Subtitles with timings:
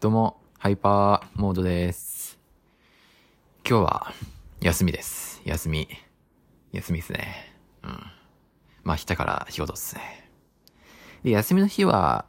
[0.00, 2.38] どうも、ハイパーモードです。
[3.68, 4.14] 今日は、
[4.62, 5.42] 休みです。
[5.44, 5.88] 休み。
[6.72, 7.54] 休みですね。
[7.82, 7.90] うん。
[8.82, 10.30] まあ、明日から仕事っすね。
[11.22, 12.24] で、休みの日は、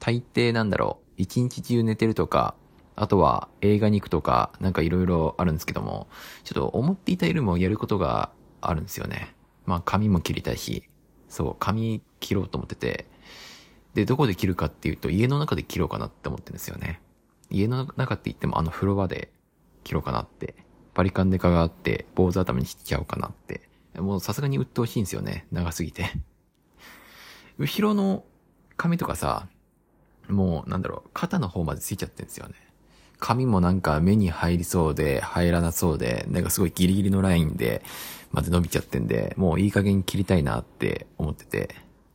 [0.00, 2.56] 大抵なんだろう、一日中寝てるとか、
[2.96, 6.08] あとは映画に行くとか、なんかいろいろあるんですけども、
[6.42, 9.36] ちょっと思っていたよりもやることがあるんですよね。
[9.64, 10.88] まあ、髪も切りたいし、
[11.28, 13.06] そう、髪切ろうと思ってて、
[13.94, 17.00] で、どこで切るかっていうと、家の中で切ろうかなって思ってるんですよね。
[17.52, 19.30] 家の中って言ってもあの風呂場で
[19.84, 20.54] 切ろうかなって。
[20.94, 23.68] バリカンでかがあって、坊主頭にしちゃおうかなって。
[23.96, 25.46] もうさすがに鬱陶しいんですよね。
[25.50, 26.10] 長すぎて。
[27.58, 28.24] 後ろの
[28.76, 29.48] 髪とかさ、
[30.28, 32.54] もうなんだろう、肩の方までついちゃってんですよね。
[33.18, 37.82] 髪もなんか目に入りそうで、入らなそうで、なんかすごいギリギリのラインで、
[38.32, 41.74] まで伸びちゃってんで、もういい加減切りたいなって思ってて。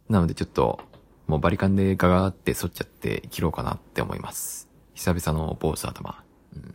[0.09, 0.79] なのでちょっと、
[1.27, 4.67] もうバリカンでガガーって反っちゃって切ろうかなって思います。
[4.97, 6.23] 久々の坊主頭。
[6.55, 6.73] うん。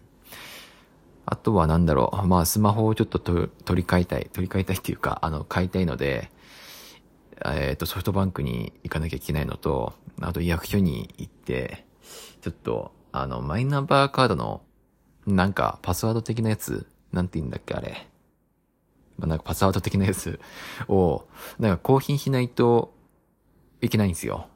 [1.27, 2.27] あとはなんだろう。
[2.27, 4.31] まあスマホをちょっとと取り替えたい。
[4.33, 6.31] 取り替えたいっていうか、あの、買いたいので、
[7.45, 11.85] えっ、と、ソフトバンクに行かなきゃいけないのと、あと役所に行って、
[12.43, 14.63] ちょっと、あの、マイナンバーカードの、
[15.27, 18.07] なんか、パスワード的なやつ、なんて言うんだっけ、あれ。
[19.19, 20.39] まあ、なんかパスワード的なやつ
[20.87, 21.25] を、
[21.59, 22.95] なんか更新しないと
[23.81, 24.47] いけないんですよ。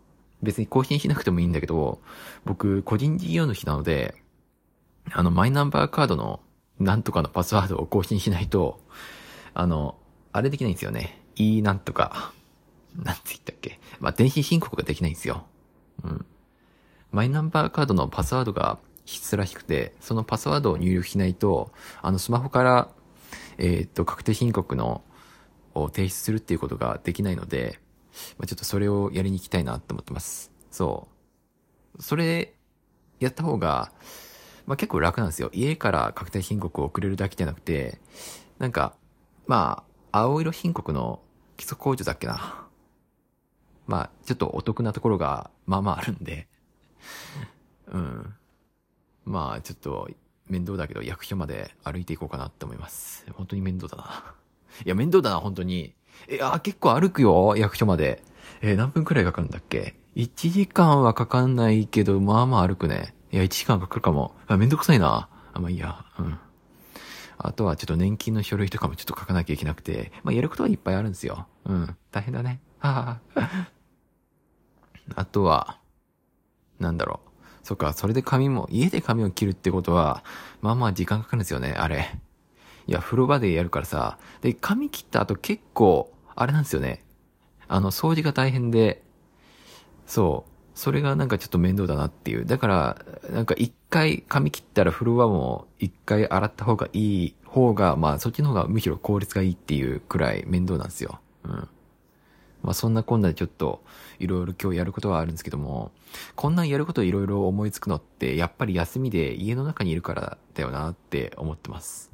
[0.42, 2.00] 別に更新しなくてもいいんだけど、
[2.44, 4.14] 僕、個人事業主なので、
[5.12, 6.40] あの、マイナンバーカードの、
[6.78, 8.80] なんとかのパスワードを更新しないと、
[9.54, 9.96] あの、
[10.32, 11.22] あれできないんですよね。
[11.36, 12.32] いいなんとか、
[12.96, 13.80] なんて言ったっけ。
[14.00, 15.46] まあ、電子申告ができないんですよ。
[16.04, 16.26] うん。
[17.12, 22.90] マイナンバーカードのパスワードが必須らしくて、そのパスワードを入力しないと、あの、スマホから、
[23.58, 25.02] えーっと、確定申告の、
[25.74, 27.80] を提出するっていうことができないので、
[28.38, 30.50] まあ、ちょっとそれをやりに行きたいなって思ってます。
[30.70, 31.08] そ
[31.98, 32.02] う。
[32.02, 32.54] それ、
[33.20, 33.92] やった方が、
[34.66, 35.50] まあ、結構楽なんですよ。
[35.52, 38.00] 家から確定申告を送れるだけじゃなくて、
[38.58, 38.94] なんか、
[39.46, 41.20] まあ、青色申告の
[41.56, 42.66] 基礎控除だっけな。
[43.86, 46.48] まあ、ちょっとお得なところが、まあまああるんで、
[47.88, 48.34] うん。
[49.24, 50.08] まあ、ちょっと、
[50.48, 53.26] 面倒だけど役所まで歩いていこうかなって思います。
[53.32, 54.34] 本当に面倒だな。
[54.84, 55.94] いや、面倒だな、本当に。
[56.28, 58.22] え、あ、結構歩くよ、役所まで。
[58.62, 63.14] えー何分くらいかかるんだっけ ?1 時間はかかんないけど、まあまあ歩くね。
[63.32, 64.34] いや、1時間かかるかも。
[64.46, 65.28] あ、めんどくさいな。
[65.52, 66.04] あ、まあいいや。
[66.18, 66.38] うん。
[67.38, 71.46] あとはちょっと年金の書類とかもちょっと書かなきゃいけなくて、まあやることはいっぱいあるんですよ。
[71.66, 71.96] うん。
[72.10, 72.60] 大変だね。
[72.78, 73.20] はは。
[75.14, 75.78] あとは、
[76.80, 77.26] なんだろう。
[77.62, 80.24] そっか、それで髪も、家で髪を切るってことは、
[80.62, 82.18] まあまあ時間かかるんですよね、あれ。
[82.86, 84.18] いや、風呂場でやるからさ。
[84.42, 87.04] で、髪切った後結構、あれなんですよね。
[87.68, 89.02] あの、掃除が大変で、
[90.06, 90.50] そう。
[90.76, 92.44] それがなんかちょっと面倒だなっていう。
[92.44, 101.18] だから、なんか一回髪切ったら風呂場も一回洗った方がいい方が、まあそっちの方がむしろ効率がいいっていうくらい面倒なんですよ。
[101.44, 101.68] うん。
[102.62, 103.82] まあそんなこんなでちょっと
[104.18, 105.92] いろいろ今日やることはあるんですけども、
[106.34, 112.10] こんなんやることいろいろ思いつくのってやっぱり休みで家の中にいるからだよなって思ってます。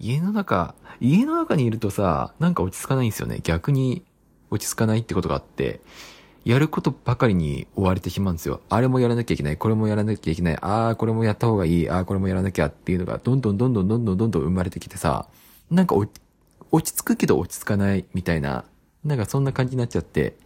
[0.00, 3.40] 家の中、家の中にいるとさ、なんか落ち着かないんですよね。
[3.42, 4.04] 逆に
[4.50, 5.80] 落ち着かないってことがあって、
[6.44, 8.60] やることばかりに追われてしまうんですよ。
[8.68, 15.26] あれもやらなきゃいけない、これもやらなきゃいけない、ああ、これもやった方がいい、ああ、これもやらなきゃっていうのが、どんどんどんどんどんどんどんどん生まれてきてさ、
[15.70, 16.10] なんか落
[16.82, 18.64] ち着くけど落ち着かないみたいな、
[19.04, 20.36] なんかそんな感じになっちゃって、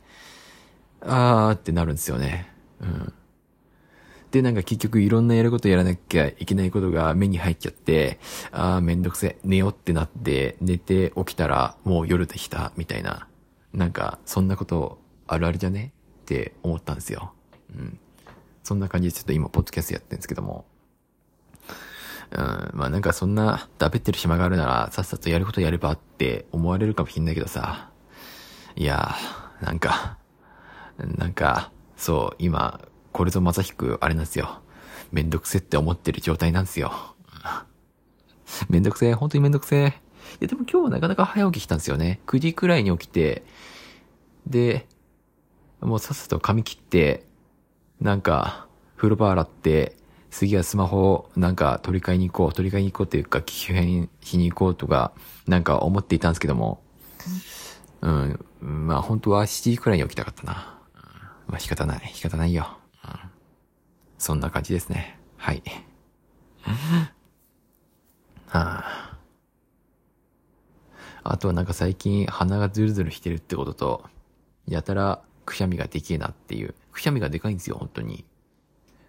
[1.02, 2.50] あーってなるんですよね。
[2.80, 3.12] うん。
[4.30, 8.20] で、なんか結局いろんなやることやらなきゃいけないことが目に入っちゃって、
[8.52, 13.26] あーめんどくせ、寝ようってなって、寝て起きたらもう夜でした、みたいな。
[13.72, 15.92] なんか、そんなことあるあるじゃね？
[16.22, 17.32] って思ったんですよ。
[17.76, 17.98] うん。
[18.62, 20.64] そんな感じでちょっと今、ポッドキャストやってるんですけども。
[22.32, 27.90] うん、まあなんかそんな、だべってる暇があるなら、さっさとやることやればって思われるかもしんないけどさ。
[28.76, 30.18] いやー、なんか、
[30.98, 32.80] なんか、そう、今、
[33.12, 34.60] これぞまさしく、あれなんですよ。
[35.12, 36.92] めんどくせって思ってる状態なんですよ。
[38.68, 39.86] めんどくせえ、本当にめんどくせえ。
[40.40, 42.20] いや、でも今日はなかなか早起きしたんですよね。
[42.26, 43.44] 9時くらいに起きて、
[44.46, 44.86] で、
[45.80, 47.26] もうさっさと髪切って、
[48.00, 49.96] なんか、風呂場洗って、
[50.30, 55.12] 次はスマホなんか取り替えに行こう、取り替えに行こうっていうか、機種変しに行こうとか、
[55.46, 56.82] なんか思っていたんですけども、
[58.02, 60.78] うん、まあ本当は7時くらいに起きたかったな。
[61.48, 62.79] まあ仕方ない、仕方ないよ。
[64.20, 65.18] そんな感じですね。
[65.38, 65.62] はい。
[68.48, 69.18] はあ、
[71.24, 74.04] あとはなんか最近鼻がズルズルしてるってことと、
[74.66, 76.74] やたらくしゃみができえなっていう。
[76.92, 78.26] くしゃみがでかいんですよ、本当に。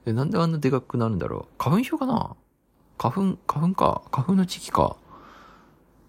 [0.06, 2.38] え、なんであんなでかくなるんだろう花粉症かな？
[2.98, 4.02] 花粉、花粉か。
[4.12, 4.96] 花粉の時期か。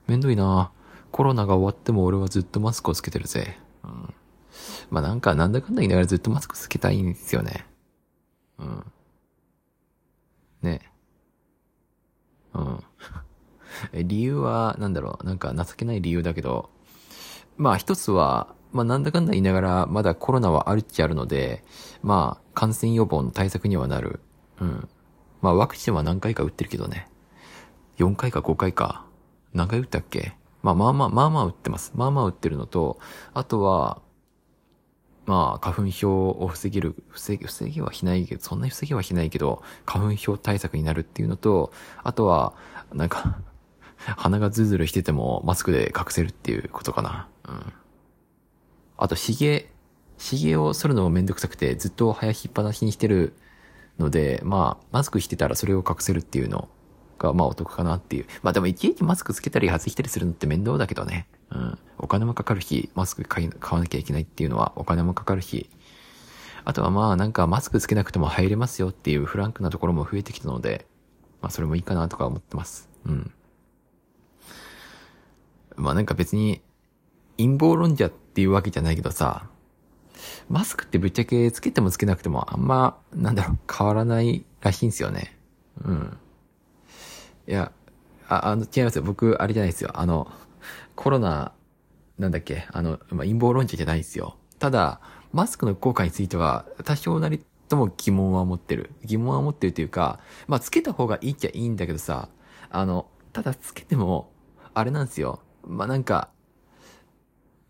[0.06, 0.70] めんどいな
[1.10, 3.58] コロナが終わっても俺はずっとマスクをつけてるぜ。
[3.82, 4.14] うん。
[4.90, 7.66] まあ、なんか、なんだかんだ言いながらずっとマスクつけたいんですよね。
[8.62, 8.84] うん。
[10.62, 10.92] ね。
[12.54, 12.84] うん。
[14.06, 16.70] 理由は、なんだろう、なんか情けない理由だけど、
[17.56, 21.64] まあ一つは、まあなんだかんだ言いながら、まだコロナはあるっちゃあるので、
[22.02, 24.20] まあ感染予防の対策にはなる。
[24.60, 24.88] うん。
[25.40, 27.08] まあワクチンは何回か打ってるけどね。
[27.98, 29.04] 4回か5回か。
[29.52, 30.36] 何回打ったっけ？
[30.62, 31.92] まあまあまあ、まあまあ打ってます。
[31.94, 32.98] まあまあ打ってるのと、
[33.34, 34.00] あとは、
[35.26, 41.72] まあ、花粉症を防げる、防げ、防げはしないけど、そんなに防げはしないけど、花粉症対策になるっていうのと、
[42.02, 42.54] あとは、
[42.92, 43.38] なんか
[44.16, 47.28] 鼻がズルズルしててもマスクで隠せるっていうことかな。
[47.48, 47.72] うん。
[48.96, 49.70] あと、髭、
[50.18, 53.34] 髭を剃るのもめんどくさくて、ずっと生やしっぱなしにしてる
[53.98, 56.68] ので、まあ、マスクしてたらそれを隠せるっていうの
[57.18, 58.26] が、まあお得かなっていう。
[58.42, 61.26] まあでもいちいちマスクつけたり外したりするのって面倒だけどね。
[61.98, 65.68] お金もかかるし、マスク買い買わなきゃいけないっていうのはお金もかかるし、
[66.64, 70.86] あとはまあなんかマスクつけなくても入れますよっていうフランクなところも増えてきたので、
[71.40, 72.88] まあそれもいいかなとか思ってます。
[73.06, 73.32] うん。
[75.76, 76.60] まあなんか別に
[77.36, 79.48] 陰謀論者っていうわけじゃないけどさ、
[80.48, 85.36] マスクってぶっちゃけつけてもつけなくてもあんま、なんだろう、変わらないらしいんですよね。
[85.84, 86.18] うん。
[87.48, 87.72] いや、
[88.28, 89.02] あ、あの、違いますよ。
[89.02, 89.90] 僕、あれじゃないですよ。
[89.94, 90.30] あの、
[90.94, 91.52] コロナ、
[92.18, 94.36] なんだっけ、あの、まあ、陰謀論者じゃないですよ。
[94.58, 95.00] ただ、
[95.32, 98.90] マスクの効果については、多少なりとも疑問は持ってる。
[99.04, 102.28] 疑問は持ってるというか、まあ、つけた方がいいっちゃいいんだけどさ、
[102.70, 104.30] あの、ただつけても、
[104.74, 105.40] あれなんですよ。
[105.66, 106.28] まあ、なんか、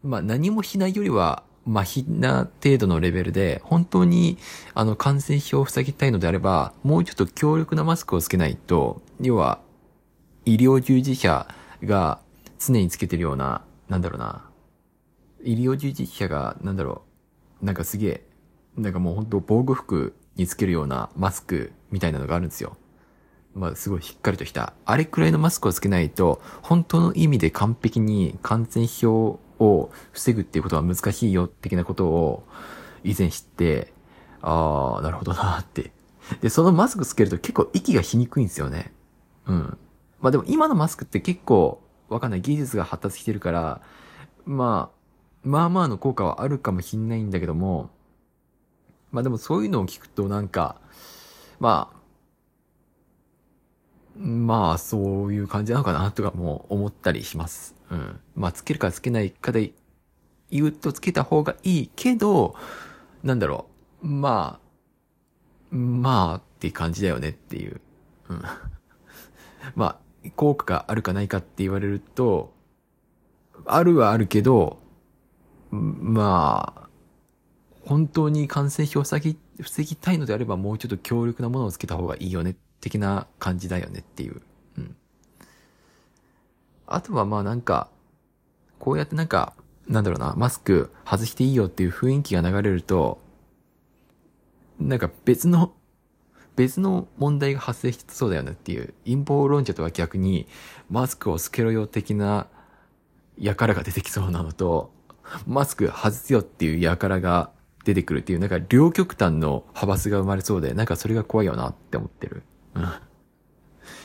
[0.02, 4.38] まあ、何もしないよりは、麻痺な程度のレベルで、本当に、
[4.74, 9.60] あの、感染症を防ぎたいのであれば、もうちょっと強力なマスクをつけないと、要は、
[10.44, 11.46] 医療従事者
[11.84, 12.18] が
[12.66, 14.48] 常につけてるような、なんだろうな、
[15.42, 17.02] 医療従事者が、なんだろ
[17.60, 18.26] う、なんかすげえ、
[18.76, 22.76] なんかもう本当防護服につけるようなマスクみたいなのがあるんですよ。
[23.54, 24.72] まあすごいしっかりとした。
[24.84, 32.44] あれくらいのマスクをつけないと、本当の意味で完璧に感染症を防ぐっていうことは難しいよ、的なことを
[33.04, 33.92] 以前知って、
[34.40, 35.92] ああ、なるほどなって。
[36.40, 38.92] で、そのマスクつけると結構息がしにくいんですよね。
[39.46, 39.78] うん。
[40.20, 41.81] まあでも今のマスクって結構
[42.12, 43.80] わかんない技術が発達してるから、
[44.44, 47.90] まあ、まあまあの効果はあるかもしんないんだけども、
[49.10, 50.80] まあでもそういうのを聞くとなんか、
[51.60, 52.02] まあ、
[54.18, 57.74] まあそういう感じなのかなとかも思ったりします。
[57.90, 58.20] うん。
[58.34, 59.72] まあつけるかつけないかで
[60.50, 62.54] 言うとつけた方がいいけど、
[63.22, 63.66] なんだろ
[64.02, 64.06] う。
[64.06, 64.60] ま
[65.70, 67.80] あ、まあって感じだよねっていう。
[68.28, 68.42] うん。
[69.74, 69.98] まあ、
[70.30, 72.52] 効果があるかないかって言われると、
[73.64, 74.78] あるはあるけど、
[75.70, 76.88] まあ、
[77.84, 84.42] 本当に感染症を防ぎ、防ぎたいのであればもうちょっと強力なものをつけた方がいいよね、的な感じだよねっていう。
[84.78, 84.96] うん。
[86.86, 87.88] あとはまあなんか、
[88.78, 89.54] こうやってなんか、
[89.88, 93.20] なんだろうな、マスク外していいよっていう雰囲気が流れると、
[94.78, 95.72] なんか別の、
[96.56, 100.46] 別の問題が発生してそうだよねっていう、陰謀論者とは逆に、
[100.90, 102.46] マスクをつけろよ的な
[103.38, 104.92] 輩が出てきそうなのと、
[105.46, 107.50] マスク外すよっていう輩が
[107.84, 112.42] 出てくるっていう、なんか両極端の派閥が生まれそうで、なんかそれが怖いよなって思ってる。
[112.74, 112.88] うん。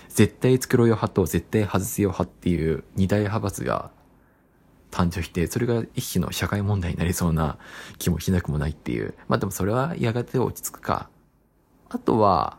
[0.10, 3.92] 絶対作ろうよ派と絶対外すよ派っていう二大派閥が
[4.90, 7.58] 誕生して、それが一種の社会問題になりそうな
[8.00, 9.14] 気もしなくもないっていう。
[9.28, 11.10] まあでもそれはやがて落ち着くか。
[11.90, 12.58] あとは、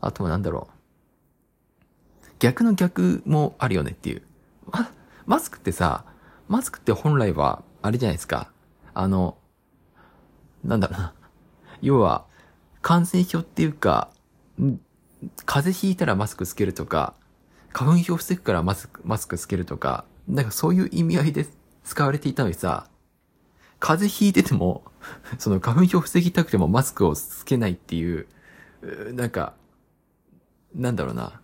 [0.00, 2.28] あとはなんだろう。
[2.38, 4.22] 逆の逆もあるよねっていう。
[4.70, 4.90] ま、
[5.26, 6.04] マスクってさ、
[6.48, 8.50] マスクって本来は、あれじゃないですか。
[8.94, 9.36] あの、
[10.64, 11.14] なんだろうな。
[11.82, 12.24] 要は、
[12.80, 14.10] 感染症っていうか、
[15.44, 17.14] 風邪ひいたらマスクつけるとか、
[17.72, 21.46] 花粉症防ぐからマスク、マスクつけるとか、なんかそういう意味合いで
[21.84, 22.88] 使われていたのにさ、
[23.80, 24.82] 風邪ひいてても、
[25.38, 28.26] その花粉症を防ぎたくてもマスクをつけないっていう、
[29.12, 29.54] なんか、
[30.74, 31.40] なんだろうな。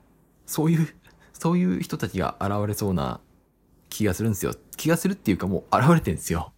[0.46, 0.88] そういう、
[1.32, 3.20] そういう人たちが現れそうな
[3.88, 4.54] 気がするんですよ。
[4.76, 6.52] 気がするっていうかもう現れてんですよ。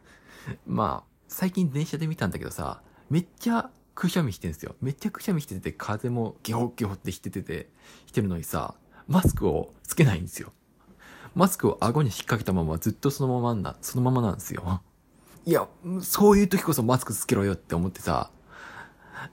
[0.66, 4.76] まあ、最近電車で見たんだけどさ、めっちゃくしゃみしてんすよ。
[4.80, 7.70] めっちゃくしゃみしてて、風もギョギョってしててて、
[8.06, 8.74] してるのにさ、
[9.08, 10.52] マスクをつけないんですよ。
[11.34, 14.82] マスクを顎に引っ掛けたままずっとそのままな、そのままなんですよ。
[15.46, 15.68] いや、
[16.02, 18.30] そういう時こそマスクつけろよって思ってさ、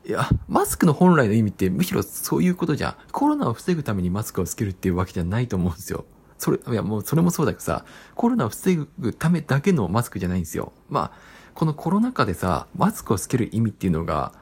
[0.05, 2.95] いや、マスクの本来の意味ってむしろそういうことじゃん。
[3.11, 6.05] コロナを防ぐためにマスクをつけるっていうわけじゃないと思うんですよ。
[6.37, 10.71] それ、いやもうそれもそうだけどさ、コロナを防ぐためだけのマスクじゃないんですよ。
[10.87, 11.11] まあ、
[11.55, 14.33] このコロナ禍でさ、マスクをつける意味っていうのが、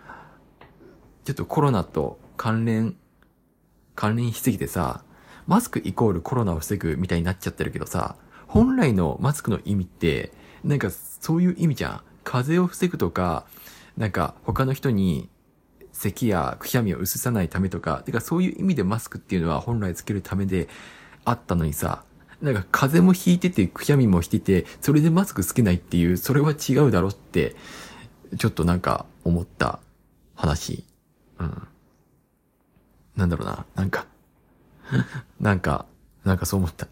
[1.24, 2.98] ちょっとコロナと関連、
[3.96, 5.06] 関連しすぎてさ、
[5.48, 12.02] マスクイコールコロナを防ぐみたいになっちゃってるけどさ、本来のマスクの意味って、なんかそういう意味じゃん。
[12.24, 13.46] 風邪を防ぐとか、
[13.98, 15.30] なんか他の人に
[15.92, 20.70] 咳やくしゃみを移さないためとか、てかそういう意味でマスクっていうのは本来つけるためで
[21.26, 22.04] あったのにさ、
[22.42, 27.56] なんか風邪もひいててくしゃみもしてて、それでマスクつけないっていう、それは違うだろって、
[28.38, 29.80] ちょっとなんか思った
[30.36, 30.86] 話。
[31.40, 31.68] うん。
[33.16, 34.06] なんだろうな、なんか
[35.40, 35.86] なんか、
[36.24, 36.88] なんかそう思った。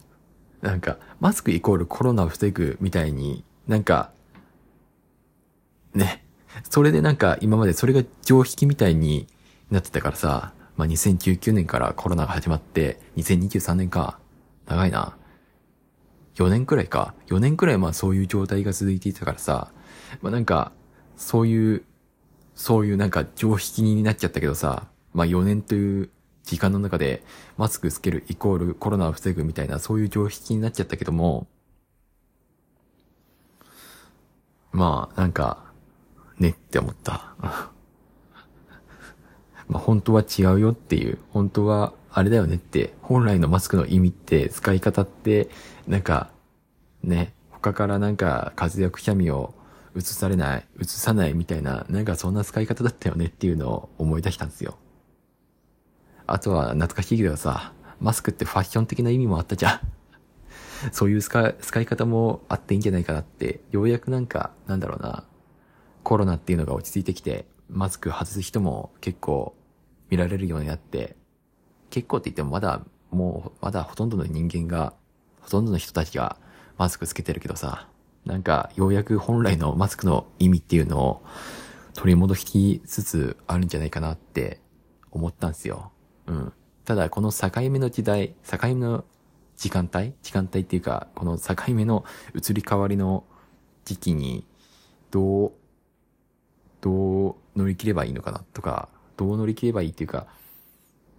[0.62, 4.10] なんか、マスクイコールコロナを防ぐみたいに、なんか、
[5.94, 6.26] ね。
[6.72, 9.28] それでなんか今までそれが常識みたいに
[9.70, 14.18] なってたからさ、まあ、2019年からコロナが始まって、2023年か。
[14.66, 15.16] 長いな。
[16.34, 17.14] 4年くらいか。
[17.28, 19.72] 4年くらいまあそういう状態が続いていたからさ、
[20.24, 20.72] まあなんか、
[21.16, 21.84] そういう、
[22.56, 26.10] そういうなんか常識になっちゃったけどさ、まあ4年という
[26.44, 27.24] 時間の中で
[27.58, 31.46] マスクつけるイコールコロナを防ぐみたいなそういう常識になっちゃったけども、
[34.72, 35.64] まあなんか、
[36.38, 37.34] ねって思った。
[39.68, 45.50] まあ本当は違うよっていう、本当はあれだよねって、本来のマスクの意味って使い方って、
[45.88, 46.32] なんか、
[47.04, 49.54] ね、他からなんか風やくしゃみを
[49.96, 54.78] 移されない、移さないみたいな、なんかそんな使い方だったよねっていうのを思い出したんですよ。
[56.26, 59.80] あとは懐かしいけどさ、マスクってファッション的な意味もあったじゃん。
[60.92, 65.26] そういう使い使い方もあっていいんじゃないかなって、ようやくなんか、なんだろうな、
[66.04, 69.56] コロナっていうのが落ち着いてきて、マスク外す人も結構
[70.10, 71.16] 見られるようになって、
[71.90, 72.82] 結構って言ってもまだ、
[73.12, 74.94] もう、まだほとんどの人間が、
[75.42, 76.38] ほとんどの人たちが
[76.78, 77.88] マスクつけてるけどさ、
[78.26, 81.24] なんか、ようやく本来のマスクの意味っていうのを
[81.94, 84.62] 取り戻しつつあるんじゃないかなって
[85.12, 85.92] 思ったんですよ。
[86.28, 86.54] うん。
[86.86, 89.06] ただ、この境目の時代、境目の
[89.60, 90.14] 時間帯？
[90.24, 93.26] 時間帯っていうか、この境目の移り変わりの
[93.84, 94.46] 時期に、
[95.12, 95.52] どう、
[96.80, 98.88] どう乗り切ればいいのかなとか、
[99.18, 100.28] どう乗り切ればいいっていうか、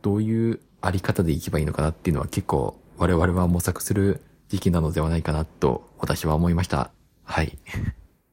[0.00, 6.90] どういうあり方でいけばいいのかなっていうのは結構我々は模索する時期なのではないかなと私は思いました。
[7.24, 7.58] はい。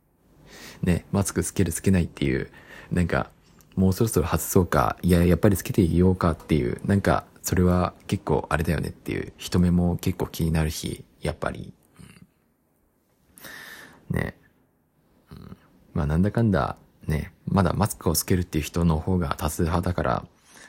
[0.83, 2.49] ね、マスクつけるつけないっていう、
[2.93, 3.29] なんか、
[3.75, 11.73] もうそろそろ外そうか、いや、やっぱりつけていようかっていう、なんか、それは結構あれだよねっていう、人目も結構気になるし、やっぱり。
[14.11, 14.35] うん、ね。
[15.31, 15.57] うん、
[15.93, 16.75] まあなんだかんだ、
[17.07, 20.25] ね、まだマスクをつけるっていう人の方が多数派だから、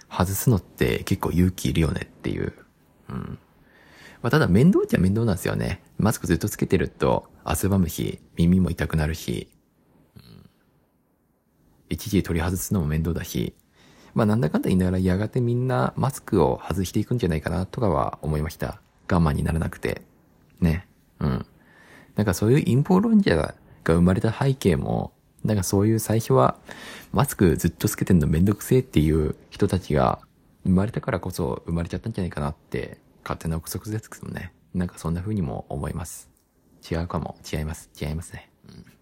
[0.09, 2.53] 外すのって結構勇気いるよねっていう。
[3.09, 3.39] うん。
[4.23, 5.83] まあ、ただ面倒っちゃ面倒なんですよね。
[5.99, 9.49] マスクずっとつけてると汗ばむし、耳も痛くなるし、
[10.15, 10.49] うん、
[11.89, 13.57] 一時取り外すのも面倒だし、
[14.19, 18.81] まあなんだかんだ言いながらやがてみんなマスクを外していくんじゃないかなとかは思いました。
[19.09, 20.03] 我慢にならなくて。
[20.61, 20.89] ね。
[21.21, 21.47] うん。
[22.17, 23.55] なんかそういう陰謀論者が
[23.87, 25.13] 生まれた背景も、
[25.45, 26.59] なんかそういう最初は、
[27.13, 30.19] マスクずっとつけてんのめんどくせえっていう人たちが
[30.65, 34.53] 生まれたからこそ生まれちゃったんじゃないかなって勝手な憶測ですけどね。
[34.75, 36.29] なんかそんな風にも思います。
[36.91, 37.37] 違うかも。
[37.53, 37.89] 違います。
[38.01, 38.51] 違いますね。
[38.69, 38.98] うん。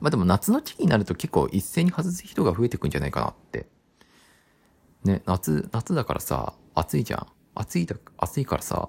[0.00, 3.66] まあでも夏の時期になると結構一斉に外す人が増えてくんじゃないかなって。
[5.04, 7.26] ね、夏、夏だからさ、暑いじゃん。
[7.54, 8.88] 暑いだ、暑いからさ、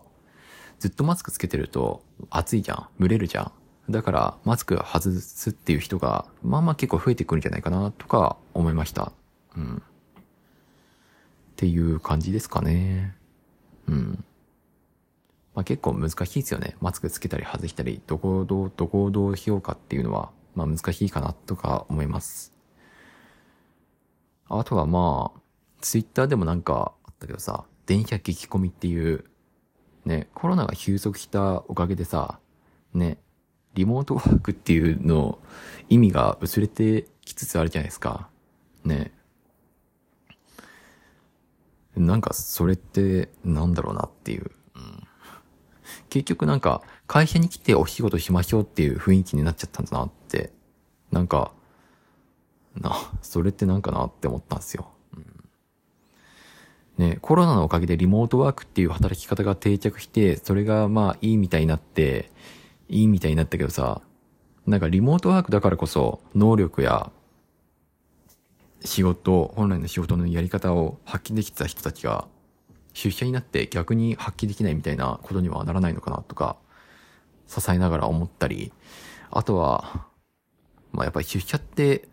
[0.80, 2.88] ずっとマスクつけてると暑いじゃん。
[3.00, 3.52] 蒸れるじゃ
[3.88, 3.92] ん。
[3.92, 9.12] だから、マスク外すっていう人が、まあまあ結構増えてくるんじゃないかな、とか思いました。
[9.58, 9.78] うん。
[9.78, 9.82] っ
[11.56, 13.16] ていう感じですかね。
[13.88, 14.24] うん。
[15.56, 16.76] まあ結構難しいですよね。
[16.82, 22.54] マスクつけたり外したり、どこをどう、どこをどうしようかっていうのは、まあ難しいかな、とか思います。
[24.48, 25.40] あとはまあ、
[25.82, 29.26] ツイッターでもなんかあったけどさ、電車激込みっていう、
[30.06, 32.40] ね、コロナが収束したおかげでさ、
[32.94, 33.20] ね、
[33.76, 35.40] リモートワークっていうの
[35.90, 38.30] 意味が薄れてきつつあるじゃないですか。
[38.84, 39.14] ね。
[41.96, 44.52] なんかそれってなんだろうなっていう。
[44.76, 45.08] うん、
[46.10, 50.54] 結局なんか会社に来てお仕事しましょうっていう雰囲気になっちゃったんだなって。
[51.12, 51.52] なんか、
[52.80, 54.92] な、それってなんかなって思ったんですよ。
[57.00, 62.30] うん、ね、コロナのおかげでリモートワークっていう働き方が定着して、それがまあいいみたいになって、
[62.90, 64.04] いいみたいになったけどさ、
[64.68, 67.12] なんかリモートワークだからこそ能力や、
[68.86, 72.28] 仕事、本来の仕事のやり方を発揮できてた人たちが、
[72.94, 76.58] 出社になって逆に発揮できないみたいなことにはならないのかなとか、
[77.50, 78.72] 支えながら思ったり、
[79.32, 80.06] あとは、
[80.92, 82.08] まあやっぱり出社って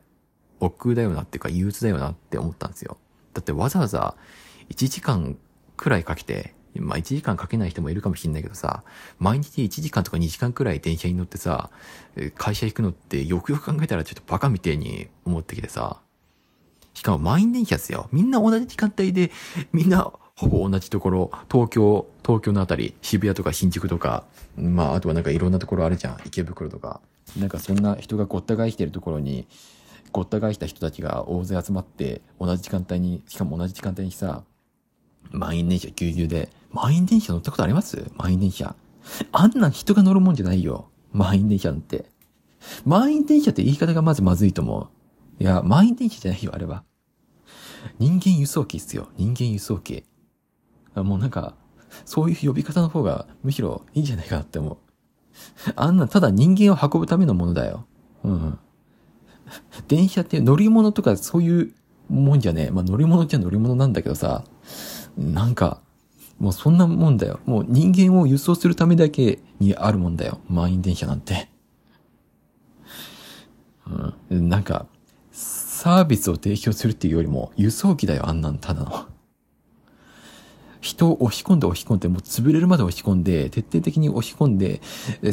[0.61, 2.97] 億劫だよなっていうか憂鬱だよなって思ったんですよ。
[3.35, 4.17] だってわざわざ
[4.71, 5.37] 1時間
[5.77, 8.83] くらいかけて、まあ1時間かけない人もいるかもしれないけどさ、
[9.19, 11.71] 毎日1時間とか2時間くらい電車に乗ってさ、
[12.37, 16.01] 会社行くのってよくよく考えたらちょっとバカみてえに思ってきてさ、
[16.95, 18.09] しかも満員電車ですよ。
[18.11, 19.31] みんな同じ時間帯で、
[19.73, 24.25] みんなほぼ同じところ、東京、東京のあたり、渋谷とか新宿とか、
[24.55, 26.19] まああとはなんかいろんなところあるじゃん。
[26.27, 27.01] 池袋とか。
[27.39, 29.47] なんかそんな人がごった返してるところに、
[30.13, 34.45] ごった返した人たちが大勢集まって、同じ時間帯に、しかも同じ時間帯にさ、
[35.31, 38.11] 満員電車ぎゅうぎゅうで、満員電車乗ったことあります？
[38.17, 38.77] 満員電車。
[39.33, 40.91] あんな人が乗るもんじゃないよ。
[41.13, 42.05] 満員電車なんて。
[42.85, 44.91] 満員電車って言い方がまずまずいと思
[45.41, 45.43] う。
[45.43, 46.85] いや、満員電車じゃないよ、あれは。
[47.99, 49.09] 人間輸送機っすよ。
[49.17, 50.05] 人間輸送機。
[51.03, 51.55] もうなんか、
[52.05, 54.77] そういう呼び方の方がむしろいいんじゃないかって思う。
[55.77, 57.87] あんな、ただ人間を運ぶためのものだよ。
[58.25, 58.59] うん。
[59.89, 61.73] 電車って乗り物とかそういう
[62.09, 62.71] もんじゃねえ。
[62.71, 64.45] まあ乗り物っちゃ乗り物なんだけどさ、
[65.17, 65.81] なんか、
[66.39, 67.41] もうそんなもんだよ。
[67.47, 70.41] もう人間を輸送するためだけにあるもんだよ。
[70.49, 71.49] 満員電車なんて。
[74.31, 74.49] うん。
[74.49, 74.87] なんか、
[75.33, 79.07] サービスを提供するっていうよりも、輸送機だよ、あんなん、ただの。
[80.87, 84.81] 人を押し込んで押し込んで、もう潰れるまで押し込んで、徹底的に押し込んで、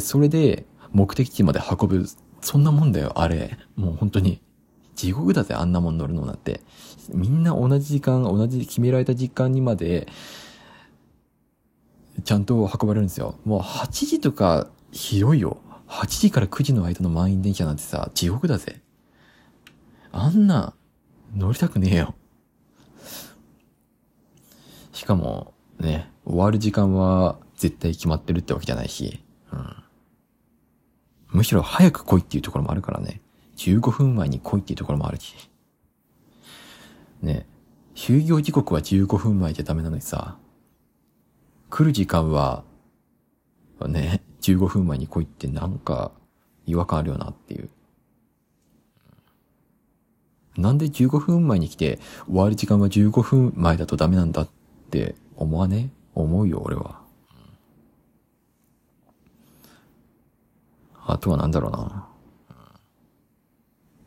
[0.00, 2.06] それで目的地まで運ぶ。
[2.40, 3.56] そんなもんだよ、あれ。
[3.76, 4.40] もう本当に。
[4.96, 6.60] 地獄だぜ、あんなもん乗るのなんて。
[7.12, 10.08] みんな同じ時間、同じ決められた時間にまで、
[12.24, 13.36] ちゃんと運ばれるんですよ。
[13.44, 15.58] もう8時とか、ひどいよ。
[15.88, 18.80] 8時から9時の間の満員電車なんてさ、地獄だぜ。
[20.12, 20.74] あんな、
[21.36, 22.14] 乗りたくねえよ。
[24.94, 29.20] しかも、ね、終わる時間は絶対決まってるってわけじゃないし、
[29.52, 29.76] うん。
[31.30, 33.20] むしろ早く来いっていうところもあるからね。
[33.56, 35.34] 15分前に来いっていうところもあるし。
[37.22, 37.46] ね、
[37.96, 40.38] 就業時刻は15分前じゃダメなのにさ、
[41.70, 42.62] 来る時間は、
[43.88, 46.12] ね、15分前に来いってなんか
[46.66, 47.68] 違和感あるよなっていう。
[50.56, 54.63] なんで15分前に来て終わる時間は15分前だとダメなんだって
[54.94, 55.90] って思わね？
[56.14, 57.00] 思うよ、俺は。
[61.04, 62.06] あとはなんだろうな。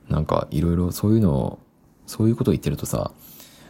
[0.07, 1.59] なんかいろいろそういうのを、
[2.05, 3.11] そういうこと言ってるとさ、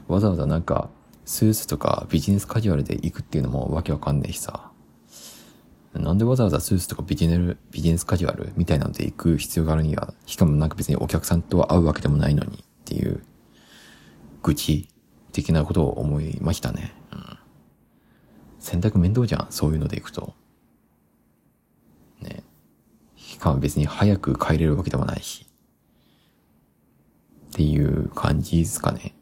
[0.08, 0.90] わざわざなんか、
[1.26, 4.72] スーツとかビジネスカジュアルで行くっていうのもわけわかんねえしさ。
[5.94, 13.24] なんでわざわざスーツとかビジネル、ビジネスカジュアルみたいなので行く必要があるには、しかもなんか別にお客さんとは会うわけでもないのにっていう、
[14.44, 14.90] 愚痴
[15.32, 16.94] 的なことを思いましたね。
[18.60, 20.34] 洗濯面倒じゃん、そういうので行くと。
[22.22, 22.44] ね。
[23.16, 25.46] しかも別に早く帰れるわけでもないし。
[27.48, 29.16] っていう感じですかね。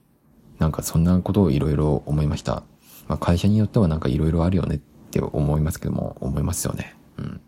[0.59, 2.63] なんかそんなことをいろいろ思いました。
[3.07, 4.79] まあ会社によってはなんかいろいろあるよねっ
[5.11, 6.95] て思いますけども、思いますよね。
[7.17, 7.41] うん。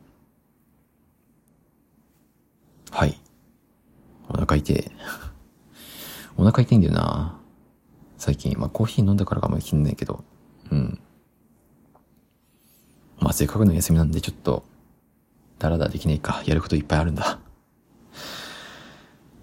[2.92, 3.20] はい。
[4.30, 4.92] お腹痛い。
[6.38, 7.40] お腹痛いんだよな。
[8.18, 8.58] 最近。
[8.58, 10.24] まあコーヒー飲んだからかもしんないけど。
[10.72, 11.00] うん。
[13.20, 14.64] まあせっかくの休みなんでちょっと、
[15.60, 16.44] だらだらできねえか。
[16.46, 17.40] やることいっぱいあるんだ。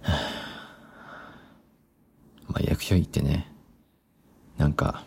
[2.49, 3.51] まあ役所行ってね。
[4.57, 5.05] なんか、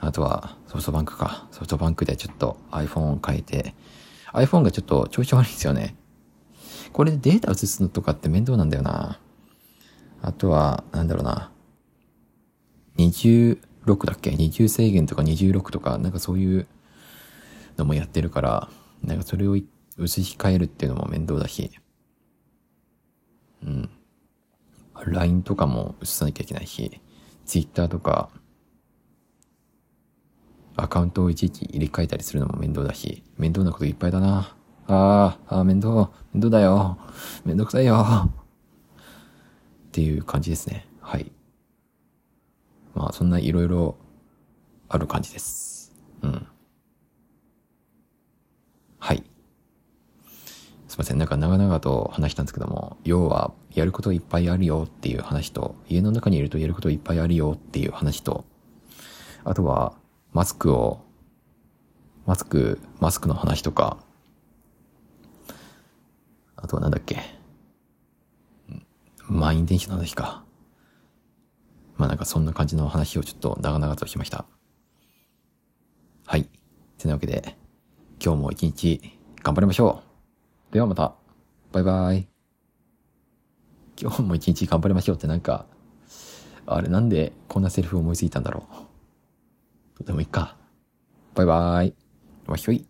[0.00, 1.46] あとはソフトバンクか。
[1.50, 3.74] ソフトバンクでちょっと iPhone を変えて、
[4.32, 5.94] iPhone がちょっと調子悪いんですよね。
[6.92, 9.18] これでデータ移すのとかって面倒なんだよな。
[10.22, 11.50] あとは、なんだろうな。
[12.96, 16.66] 26だっけ ?20 制限とか26とか、なんかそういう
[17.78, 18.68] のもやってるから、
[19.02, 19.64] なんかそれを移
[20.08, 21.70] し替えるっていうのも面倒だし。
[23.64, 23.90] うん。
[25.06, 27.00] LINE とかも移さなきゃいけないし、
[27.46, 28.30] Twitter とか、
[30.76, 34.54] アカウントをいちいち入れ替えたりするのも面倒だし、面倒なこといっぱいだな。
[34.86, 36.98] ああ、ああ、面倒、面倒だよ。
[37.44, 38.30] 面倒くさいよ。
[39.88, 40.86] っていう感じですね。
[41.00, 41.32] はい。
[42.94, 43.96] まあ、そんないろいろ
[44.88, 45.94] ある感じです。
[46.22, 46.46] うん。
[49.08, 49.24] はい。
[50.86, 51.18] すいません。
[51.18, 58.44] なんか長々と話したんですけども、要は、やることいっぱいあるよっていう話と、家の中にいるとやることいっぱいあるよっていう話と、
[59.44, 59.94] あとは、
[60.34, 61.00] マスクを、
[62.26, 63.96] マスク、マスクの話とか、
[66.56, 67.16] あとはなんだっけ、
[69.26, 70.44] 満員電車の話か。
[71.96, 74.44] まあなんかそんな感じの話をちょっと長々としました。
[76.26, 76.46] はい。
[76.98, 77.56] てなわけで、
[78.20, 79.00] 今日も一日
[79.44, 80.02] 頑張りましょ
[80.70, 80.74] う。
[80.74, 81.14] ではまた。
[81.70, 82.28] バイバイ。
[83.96, 85.66] 今日も一日頑張りましょうってなんか、
[86.66, 88.66] あれなんでこんなセリフ思いついたんだろ
[89.94, 89.98] う。
[89.98, 90.56] とてもいいか。
[91.36, 91.94] バイバイ。
[92.48, 92.87] わひょい。